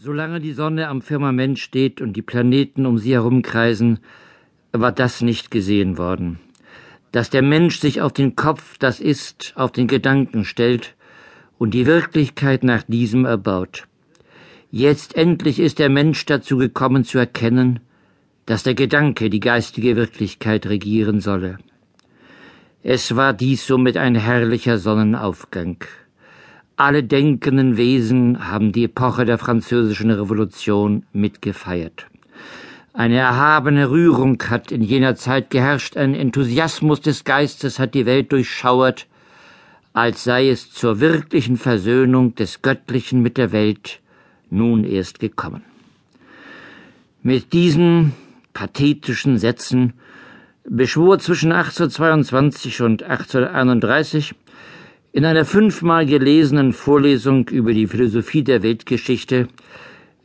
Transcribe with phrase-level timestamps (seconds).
[0.00, 3.98] Solange die Sonne am Firmament steht und die Planeten um sie herumkreisen,
[4.70, 6.38] war das nicht gesehen worden.
[7.10, 10.94] Dass der Mensch sich auf den Kopf, das ist, auf den Gedanken stellt
[11.58, 13.88] und die Wirklichkeit nach diesem erbaut.
[14.70, 17.80] Jetzt endlich ist der Mensch dazu gekommen zu erkennen,
[18.46, 21.58] dass der Gedanke die geistige Wirklichkeit regieren solle.
[22.84, 25.84] Es war dies somit ein herrlicher Sonnenaufgang.
[26.78, 32.06] Alle denkenden Wesen haben die Epoche der französischen Revolution mitgefeiert.
[32.92, 38.30] Eine erhabene Rührung hat in jener Zeit geherrscht, ein Enthusiasmus des Geistes hat die Welt
[38.30, 39.08] durchschauert,
[39.92, 43.98] als sei es zur wirklichen Versöhnung des Göttlichen mit der Welt
[44.48, 45.64] nun erst gekommen.
[47.24, 48.12] Mit diesen
[48.54, 49.94] pathetischen Sätzen
[50.62, 54.36] beschwor zwischen 1822 und 1831
[55.12, 59.48] in einer fünfmal gelesenen Vorlesung über die Philosophie der Weltgeschichte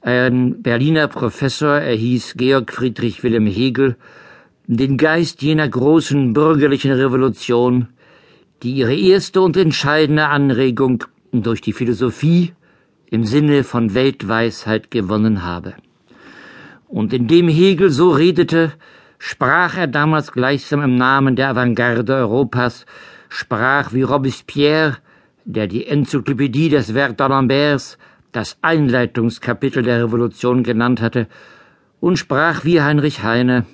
[0.00, 3.96] ein Berliner Professor, er hieß Georg Friedrich Wilhelm Hegel,
[4.66, 7.88] den Geist jener großen bürgerlichen Revolution,
[8.62, 12.52] die ihre erste und entscheidende Anregung durch die Philosophie
[13.10, 15.74] im Sinne von Weltweisheit gewonnen habe.
[16.88, 18.72] Und indem Hegel so redete,
[19.18, 22.86] sprach er damals gleichsam im Namen der Avantgarde Europas
[23.32, 24.98] sprach wie Robespierre,
[25.44, 27.96] der die Enzyklopädie des Werk d'Alemberts
[28.30, 31.26] das Einleitungskapitel der Revolution genannt hatte,
[32.00, 33.64] und sprach wie Heinrich Heine,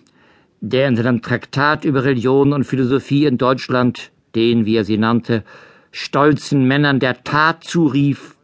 [0.61, 5.43] der in seinem Traktat über Religion und Philosophie in Deutschland den, wie er sie nannte,
[5.91, 8.37] stolzen Männern der Tat zurief,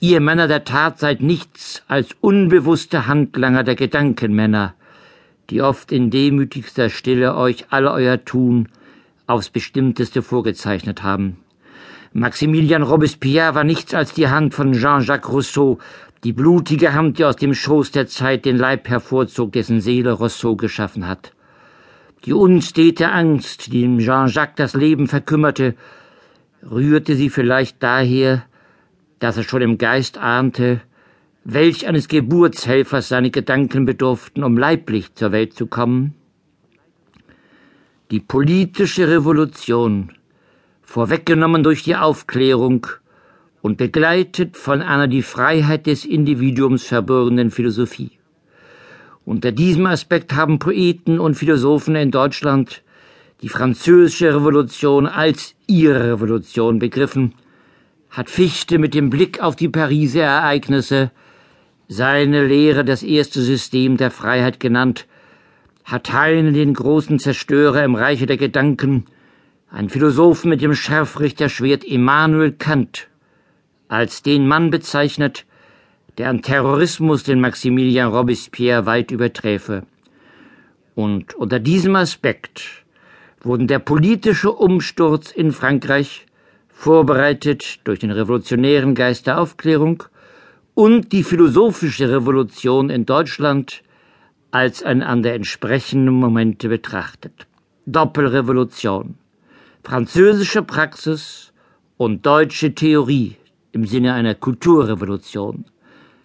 [0.00, 4.74] ihr Männer der Tat seid nichts als unbewusste Handlanger der Gedankenmänner,
[5.48, 8.68] die oft in demütigster Stille euch alle euer Tun
[9.28, 11.36] aufs bestimmteste vorgezeichnet haben.
[12.12, 15.78] Maximilian Robespierre war nichts als die Hand von Jean-Jacques Rousseau,
[16.24, 20.56] die blutige Hand, die aus dem Schoß der Zeit den Leib hervorzog, dessen Seele Rousseau
[20.56, 21.32] geschaffen hat.
[22.24, 25.76] Die unstete Angst, die dem Jean-Jacques das Leben verkümmerte,
[26.68, 28.44] rührte sie vielleicht daher,
[29.20, 30.80] dass er schon im Geist ahnte,
[31.44, 36.14] welch eines Geburtshelfers seine Gedanken bedurften, um leiblich zur Welt zu kommen?
[38.10, 40.12] Die politische Revolution,
[40.80, 42.86] vorweggenommen durch die Aufklärung
[43.60, 48.12] und begleitet von einer die Freiheit des Individuums verbürgenden Philosophie.
[49.26, 52.82] Unter diesem Aspekt haben Poeten und Philosophen in Deutschland
[53.42, 57.34] die französische Revolution als ihre Revolution begriffen,
[58.08, 61.10] hat Fichte mit dem Blick auf die Pariser Ereignisse
[61.88, 65.06] seine Lehre das erste System der Freiheit genannt
[65.88, 69.06] hat Heine den großen Zerstörer im Reiche der Gedanken,
[69.70, 73.08] ein Philosophen mit dem Scharfrichterschwert Immanuel Kant,
[73.88, 75.46] als den Mann bezeichnet,
[76.18, 79.84] der an Terrorismus den Maximilian Robespierre weit überträfe.
[80.94, 82.84] Und unter diesem Aspekt
[83.40, 86.26] wurden der politische Umsturz in Frankreich,
[86.68, 90.04] vorbereitet durch den revolutionären Geist der Aufklärung,
[90.74, 93.82] und die philosophische Revolution in Deutschland
[94.58, 97.46] als ein an entsprechenden Momente betrachtet.
[97.86, 99.14] Doppelrevolution.
[99.84, 101.52] Französische Praxis
[101.96, 103.36] und deutsche Theorie
[103.70, 105.64] im Sinne einer Kulturrevolution.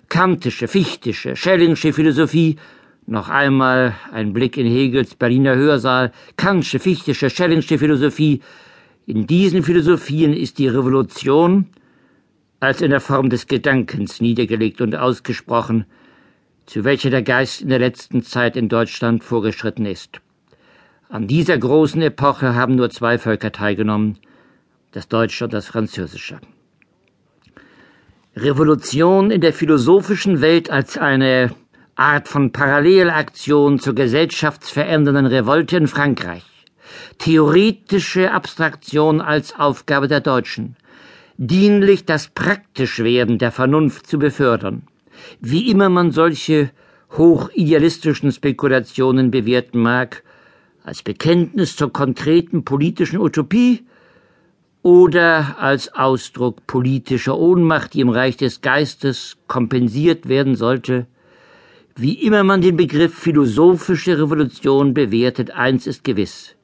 [0.09, 2.55] Kantische, fichtische, schellingsche Philosophie
[3.05, 8.41] noch einmal ein Blick in Hegels Berliner Hörsaal, Kantische, fichtische, schellingsche Philosophie.
[9.05, 11.67] In diesen Philosophien ist die Revolution
[12.59, 15.85] als in der Form des Gedankens niedergelegt und ausgesprochen,
[16.65, 20.21] zu welcher der Geist in der letzten Zeit in Deutschland vorgeschritten ist.
[21.09, 24.17] An dieser großen Epoche haben nur zwei Völker teilgenommen,
[24.91, 26.39] das Deutsche und das Französische.
[28.35, 31.51] Revolution in der philosophischen Welt als eine
[31.95, 36.43] Art von Parallelaktion zur gesellschaftsverändernden Revolte in Frankreich.
[37.19, 40.75] Theoretische Abstraktion als Aufgabe der Deutschen.
[41.37, 44.87] Dienlich das Praktischwerden der Vernunft zu befördern.
[45.39, 46.71] Wie immer man solche
[47.11, 50.23] hochidealistischen Spekulationen bewerten mag,
[50.83, 53.85] als Bekenntnis zur konkreten politischen Utopie
[54.81, 61.07] oder als Ausdruck politischer Ohnmacht, die im Reich des Geistes kompensiert werden sollte,
[61.95, 66.55] wie immer man den Begriff philosophische Revolution bewertet, eins ist gewiss.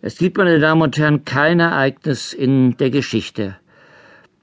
[0.00, 3.56] Es gibt, meine Damen und Herren, kein Ereignis in der Geschichte,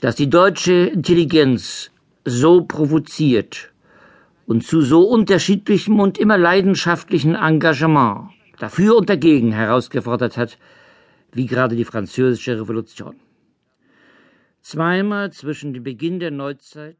[0.01, 1.91] das die deutsche Intelligenz
[2.29, 3.73] so provoziert
[4.45, 10.57] und zu so unterschiedlichem und immer leidenschaftlichen Engagement dafür und dagegen herausgefordert hat,
[11.31, 13.15] wie gerade die französische Revolution.
[14.61, 16.97] Zweimal zwischen dem Beginn der Neuzeit